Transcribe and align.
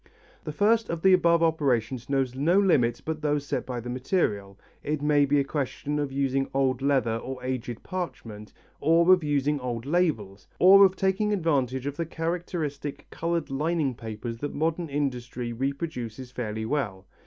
The 0.45 0.51
first 0.51 0.89
of 0.89 1.03
the 1.03 1.13
above 1.13 1.43
operations 1.43 2.09
knows 2.09 2.33
no 2.33 2.57
limits 2.59 3.01
but 3.01 3.21
those 3.21 3.45
set 3.45 3.67
by 3.67 3.79
the 3.79 3.89
material, 3.91 4.57
it 4.81 4.99
may 4.99 5.25
be 5.25 5.39
a 5.39 5.43
question 5.43 5.99
of 5.99 6.11
using 6.11 6.49
old 6.55 6.81
leather 6.81 7.17
or 7.17 7.43
aged 7.43 7.83
parchment, 7.83 8.51
or 8.79 9.13
of 9.13 9.23
using 9.23 9.59
old 9.59 9.85
labels, 9.85 10.47
or 10.57 10.85
of 10.85 10.95
taking 10.95 11.31
advantage 11.31 11.85
of 11.85 11.97
the 11.97 12.07
characteristic 12.07 13.11
coloured 13.11 13.51
lining 13.51 13.93
papers 13.93 14.39
that 14.39 14.55
modern 14.55 14.89
industry 14.89 15.53
reproduces 15.53 16.31
fairly 16.31 16.65
well. 16.65 17.05